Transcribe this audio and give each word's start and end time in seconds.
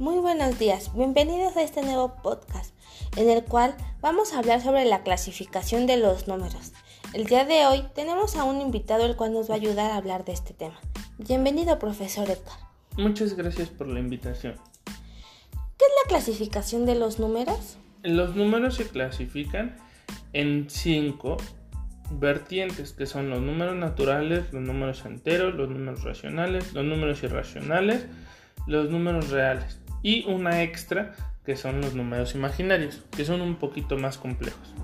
Muy 0.00 0.18
buenos 0.18 0.58
días, 0.58 0.90
bienvenidos 0.92 1.56
a 1.56 1.62
este 1.62 1.80
nuevo 1.80 2.16
podcast 2.20 2.74
en 3.16 3.30
el 3.30 3.44
cual 3.44 3.76
vamos 4.00 4.32
a 4.32 4.40
hablar 4.40 4.60
sobre 4.60 4.84
la 4.86 5.04
clasificación 5.04 5.86
de 5.86 5.98
los 5.98 6.26
números. 6.26 6.72
El 7.12 7.26
día 7.26 7.44
de 7.44 7.64
hoy 7.66 7.84
tenemos 7.94 8.34
a 8.34 8.42
un 8.42 8.60
invitado 8.60 9.06
el 9.06 9.14
cual 9.14 9.32
nos 9.32 9.48
va 9.48 9.54
a 9.54 9.58
ayudar 9.58 9.92
a 9.92 9.96
hablar 9.96 10.24
de 10.24 10.32
este 10.32 10.52
tema. 10.52 10.80
Bienvenido, 11.18 11.78
profesor 11.78 12.28
Edgar. 12.28 12.58
Muchas 12.96 13.36
gracias 13.36 13.68
por 13.68 13.86
la 13.86 14.00
invitación. 14.00 14.56
¿Qué 14.84 15.84
es 15.84 15.92
la 16.02 16.08
clasificación 16.08 16.86
de 16.86 16.96
los 16.96 17.20
números? 17.20 17.78
Los 18.02 18.34
números 18.34 18.74
se 18.74 18.88
clasifican 18.88 19.76
en 20.32 20.68
cinco 20.70 21.36
vertientes, 22.10 22.94
que 22.94 23.06
son 23.06 23.30
los 23.30 23.40
números 23.40 23.76
naturales, 23.76 24.52
los 24.52 24.62
números 24.62 25.04
enteros, 25.06 25.54
los 25.54 25.70
números 25.70 26.02
racionales, 26.02 26.72
los 26.72 26.84
números 26.84 27.22
irracionales, 27.22 28.06
los 28.66 28.90
números 28.90 29.30
reales 29.30 29.83
y 30.04 30.24
una 30.30 30.62
extra 30.62 31.16
que 31.44 31.56
son 31.56 31.80
los 31.80 31.94
números 31.94 32.36
imaginarios, 32.36 33.00
que 33.10 33.24
son 33.24 33.40
un 33.40 33.56
poquito 33.56 33.96
más 33.96 34.18
complejos. 34.18 34.74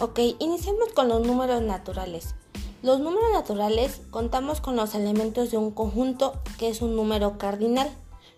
Ok, 0.00 0.18
iniciemos 0.40 0.92
con 0.92 1.08
los 1.08 1.24
números 1.24 1.62
naturales. 1.62 2.34
Los 2.82 2.98
números 2.98 3.30
naturales 3.32 4.02
contamos 4.10 4.60
con 4.60 4.74
los 4.74 4.94
elementos 4.94 5.50
de 5.52 5.58
un 5.58 5.70
conjunto 5.70 6.42
que 6.58 6.68
es 6.68 6.82
un 6.82 6.96
número 6.96 7.38
cardinal. 7.38 7.88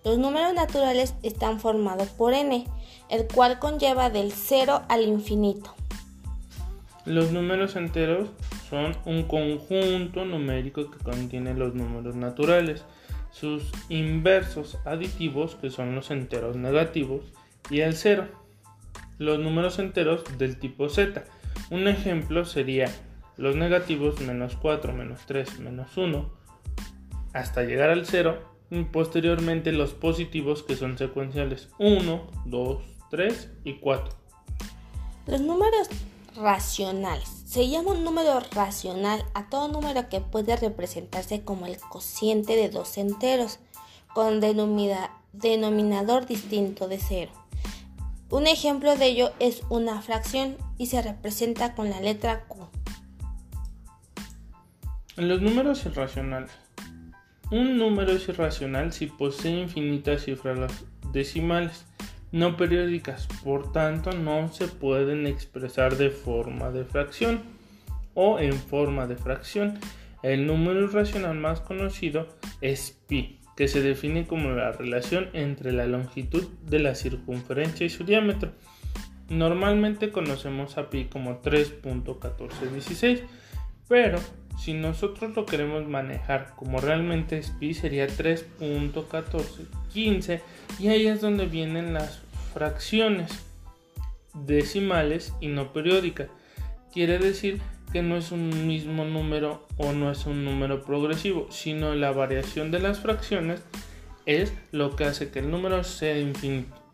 Los 0.04 0.18
números 0.18 0.54
naturales 0.54 1.14
están 1.22 1.59
formados 1.59 2.09
por 2.09 2.34
n, 2.34 2.66
el 3.09 3.26
cual 3.26 3.59
conlleva 3.59 4.10
del 4.10 4.32
0 4.32 4.82
al 4.88 5.02
infinito. 5.04 5.74
Los 7.04 7.32
números 7.32 7.76
enteros 7.76 8.28
son 8.68 8.96
un 9.04 9.23
conjunto 9.23 10.24
numérico 10.24 10.90
que 10.90 10.98
contiene 10.98 11.54
los 11.54 11.74
números 11.74 12.16
naturales, 12.16 12.84
sus 13.30 13.71
inversos 13.88 14.79
aditivos, 14.85 15.55
que 15.57 15.71
son 15.71 15.95
los 15.95 16.10
enteros 16.10 16.57
negativos, 16.57 17.32
y 17.71 17.80
el 17.80 17.95
cero. 17.95 18.29
Los 19.19 19.38
números 19.38 19.79
enteros 19.79 20.24
del 20.38 20.59
tipo 20.59 20.88
z. 20.88 21.24
Un 21.71 21.88
ejemplo 21.88 22.45
sería 22.45 22.91
los 23.37 23.57
negativos 23.57 24.21
menos 24.21 24.57
4, 24.57 24.93
menos 24.93 25.21
3, 25.27 25.60
menos 25.60 25.97
1, 25.97 26.30
hasta 27.32 27.65
llegar 27.65 27.91
al 27.91 28.07
0, 28.07 28.38
y 28.71 28.85
posteriormente 28.85 29.73
los 29.73 29.93
positivos 29.93 30.63
que 30.63 30.77
son 30.77 30.99
secuenciales 30.99 31.69
1, 31.79 32.30
2, 32.47 32.82
3 33.10 33.52
y 33.65 33.74
4. 33.74 34.15
Los 35.27 35.41
números 35.41 35.88
racionales. 36.37 37.29
Se 37.46 37.68
llama 37.68 37.92
un 37.92 38.04
número 38.04 38.40
racional 38.52 39.24
a 39.34 39.48
todo 39.48 39.68
número 39.68 40.09
que 40.09 40.20
puede 40.20 40.56
representarse 40.56 41.42
como 41.42 41.66
el 41.66 41.79
cociente 41.79 42.56
de 42.56 42.68
dos 42.68 42.98
enteros 42.98 43.59
con 44.15 44.40
denominador 44.40 46.26
distinto 46.26 46.88
de 46.88 46.98
cero. 46.98 47.32
Un 48.30 48.46
ejemplo 48.46 48.96
de 48.96 49.07
ello 49.07 49.32
es 49.38 49.62
una 49.68 50.02
fracción 50.02 50.57
y 50.79 50.87
se 50.87 51.01
representa 51.01 51.74
con 51.74 51.90
la 51.90 52.01
letra 52.01 52.45
Q. 52.48 52.68
En 55.16 55.29
los 55.29 55.40
números 55.40 55.84
irracionales. 55.87 56.51
Un 57.51 57.79
número 57.79 58.12
es 58.12 58.29
irracional 58.29 58.92
si 58.92 59.07
posee 59.07 59.60
infinitas 59.60 60.24
cifras 60.24 60.73
decimales 61.12 61.87
no 62.32 62.57
periódicas, 62.57 63.29
por 63.45 63.73
tanto 63.73 64.12
no 64.12 64.53
se 64.53 64.69
pueden 64.69 65.27
expresar 65.27 65.97
de 65.97 66.10
forma 66.10 66.71
de 66.71 66.84
fracción 66.84 67.41
o 68.15 68.38
en 68.38 68.55
forma 68.55 69.06
de 69.06 69.16
fracción. 69.16 69.78
El 70.22 70.47
número 70.47 70.84
irracional 70.84 71.37
más 71.37 71.60
conocido 71.60 72.28
es 72.60 72.99
pi, 73.06 73.41
que 73.56 73.69
se 73.69 73.81
define 73.81 74.27
como 74.27 74.50
la 74.50 74.72
relación 74.72 75.28
entre 75.32 75.72
la 75.72 75.86
longitud 75.86 76.48
de 76.62 76.81
la 76.81 76.94
circunferencia 76.94 77.86
y 77.86 77.91
su 77.91 78.04
diámetro. 78.04 78.53
Normalmente 79.28 80.10
conocemos 80.10 80.78
a 80.78 80.88
pi 80.91 81.06
como 81.06 81.42
3.1416, 81.42 83.22
pero 83.88 84.19
si 84.56 84.74
nosotros 84.74 85.36
lo 85.36 85.46
queremos 85.46 85.86
manejar 85.86 86.54
como 86.56 86.80
realmente 86.80 87.38
es 87.38 87.50
pi 87.50 87.74
sería 87.74 88.06
3.1415 88.06 90.40
y 90.78 90.88
ahí 90.88 91.06
es 91.06 91.20
donde 91.20 91.46
vienen 91.46 91.94
las 91.94 92.20
fracciones 92.54 93.44
decimales 94.34 95.32
y 95.40 95.48
no 95.48 95.72
periódicas. 95.72 96.28
Quiere 96.92 97.18
decir 97.18 97.60
que 97.92 98.02
no 98.02 98.16
es 98.16 98.32
un 98.32 98.66
mismo 98.66 99.04
número 99.04 99.66
o 99.76 99.92
no 99.92 100.10
es 100.10 100.26
un 100.26 100.44
número 100.44 100.82
progresivo, 100.82 101.46
sino 101.50 101.94
la 101.94 102.10
variación 102.12 102.70
de 102.70 102.80
las 102.80 103.00
fracciones 103.00 103.62
es 104.24 104.52
lo 104.72 104.96
que 104.96 105.04
hace 105.04 105.30
que 105.30 105.38
el 105.38 105.50
número 105.50 105.84
sea 105.84 106.18
infinito. 106.18 106.85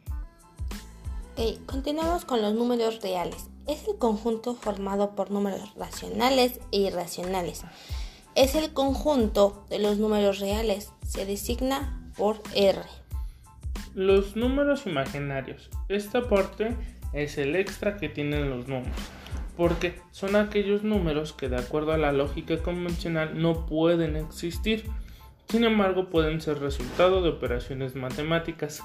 Ok, 1.34 1.65
continuamos 1.65 2.26
con 2.26 2.43
los 2.43 2.53
números 2.53 3.00
reales. 3.00 3.48
Es 3.66 3.88
el 3.88 3.97
conjunto 3.97 4.54
formado 4.54 5.15
por 5.15 5.31
números 5.31 5.72
racionales 5.76 6.60
e 6.72 6.81
irracionales. 6.81 7.62
Es 8.34 8.54
el 8.54 8.75
conjunto 8.75 9.65
de 9.71 9.78
los 9.78 9.97
números 9.97 10.41
reales. 10.41 10.92
Se 11.06 11.25
designa 11.25 12.12
por 12.19 12.42
R. 12.54 12.81
Los 13.94 14.37
números 14.37 14.87
imaginarios. 14.87 15.71
Esta 15.88 16.28
parte 16.28 16.76
es 17.15 17.38
el 17.38 17.56
extra 17.56 17.97
que 17.97 18.10
tienen 18.10 18.50
los 18.50 18.69
números, 18.69 18.97
porque 19.56 19.98
son 20.10 20.37
aquellos 20.37 20.82
números 20.82 21.32
que 21.32 21.48
de 21.48 21.56
acuerdo 21.56 21.92
a 21.92 21.98
la 21.98 22.12
lógica 22.12 22.62
convencional 22.62 23.41
no 23.41 23.65
pueden 23.65 24.16
existir. 24.16 24.84
Sin 25.48 25.65
embargo, 25.65 26.10
pueden 26.10 26.42
ser 26.42 26.59
resultado 26.59 27.22
de 27.22 27.31
operaciones 27.31 27.94
matemáticas 27.94 28.82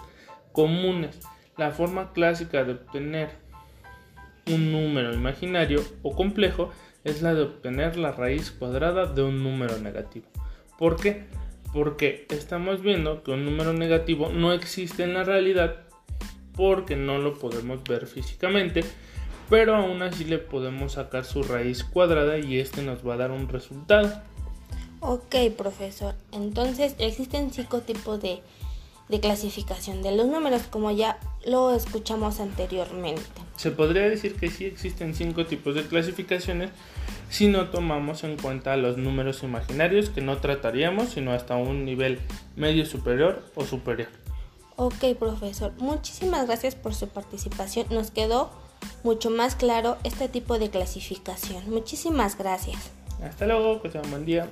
comunes. 0.53 1.19
La 1.57 1.71
forma 1.71 2.13
clásica 2.13 2.63
de 2.63 2.73
obtener 2.73 3.29
un 4.47 4.71
número 4.71 5.13
imaginario 5.13 5.83
o 6.03 6.15
complejo 6.15 6.71
es 7.03 7.21
la 7.21 7.33
de 7.33 7.43
obtener 7.43 7.97
la 7.97 8.11
raíz 8.11 8.51
cuadrada 8.51 9.05
de 9.05 9.23
un 9.23 9.43
número 9.43 9.77
negativo. 9.79 10.27
¿Por 10.77 10.95
qué? 10.97 11.25
porque 11.73 12.25
estamos 12.29 12.81
viendo 12.81 13.23
que 13.23 13.31
un 13.31 13.45
número 13.45 13.73
negativo 13.73 14.29
no 14.29 14.53
existe 14.53 15.03
en 15.03 15.13
la 15.13 15.23
realidad 15.23 15.75
porque 16.55 16.95
no 16.95 17.19
lo 17.19 17.37
podemos 17.37 17.83
ver 17.83 18.07
físicamente, 18.07 18.83
pero 19.49 19.75
aún 19.75 20.01
así 20.01 20.23
le 20.23 20.39
podemos 20.39 20.93
sacar 20.93 21.25
su 21.25 21.43
raíz 21.43 21.83
cuadrada 21.83 22.39
y 22.39 22.57
este 22.57 22.81
nos 22.81 23.07
va 23.07 23.13
a 23.13 23.17
dar 23.17 23.31
un 23.31 23.47
resultado. 23.47 24.21
Ok, 25.01 25.35
profesor. 25.55 26.15
Entonces 26.31 26.95
existen 26.97 27.51
cinco 27.51 27.81
tipos 27.81 28.19
de, 28.21 28.39
de 29.09 29.19
clasificación 29.19 30.01
de 30.01 30.15
los 30.15 30.27
números, 30.27 30.63
como 30.69 30.91
ya 30.91 31.19
lo 31.45 31.73
escuchamos 31.73 32.39
anteriormente. 32.39 33.23
Se 33.55 33.71
podría 33.71 34.03
decir 34.09 34.35
que 34.35 34.49
sí 34.49 34.65
existen 34.65 35.15
cinco 35.15 35.45
tipos 35.45 35.75
de 35.75 35.85
clasificaciones 35.87 36.71
si 37.29 37.47
no 37.47 37.69
tomamos 37.69 38.23
en 38.23 38.37
cuenta 38.37 38.75
los 38.77 38.97
números 38.97 39.43
imaginarios 39.43 40.09
que 40.09 40.21
no 40.21 40.37
trataríamos 40.37 41.09
sino 41.09 41.31
hasta 41.31 41.55
un 41.55 41.85
nivel 41.85 42.19
medio 42.55 42.85
superior 42.85 43.43
o 43.55 43.65
superior. 43.65 44.09
Ok, 44.75 45.15
profesor, 45.17 45.73
muchísimas 45.79 46.45
gracias 46.45 46.75
por 46.75 46.93
su 46.93 47.07
participación. 47.07 47.87
Nos 47.89 48.11
quedó 48.11 48.51
mucho 49.03 49.31
más 49.31 49.55
claro 49.55 49.97
este 50.03 50.29
tipo 50.29 50.59
de 50.59 50.69
clasificación. 50.69 51.67
Muchísimas 51.69 52.37
gracias. 52.37 52.91
Hasta 53.23 53.47
luego, 53.47 53.81
que 53.81 53.89
tengan 53.89 54.11
buen 54.11 54.25
día. 54.25 54.47